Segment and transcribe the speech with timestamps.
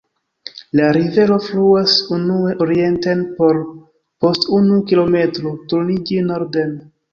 [0.77, 3.61] La rivero fluas unue orienten por
[4.27, 6.77] post unu kilometro turniĝi norden.